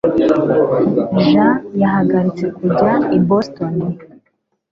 [1.25, 3.73] Jean yahagaritse kujya i Boston.